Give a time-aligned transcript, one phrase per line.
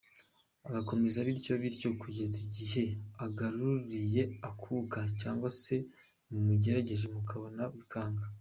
[0.67, 2.83] Ugakomeza bityo bityo kugeze igihe
[3.25, 5.75] agaruriye akuka cyangwa se
[6.29, 8.25] mumugereje mu maboko y’abaganga.